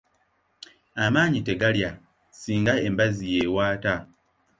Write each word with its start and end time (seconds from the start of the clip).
Amaanyi 1.05 1.39
tegalya 1.47 1.91
singa 2.41 2.73
embazzi 2.87 3.25
y’ewaata 3.33 3.93